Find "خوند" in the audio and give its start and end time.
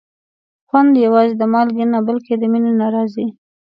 0.67-0.93